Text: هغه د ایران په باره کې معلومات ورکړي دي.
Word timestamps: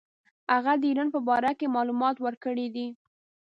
هغه 0.53 0.73
د 0.81 0.83
ایران 0.89 1.09
په 1.15 1.19
باره 1.27 1.51
کې 1.59 1.73
معلومات 1.75 2.15
ورکړي 2.25 2.67
دي. 2.75 2.87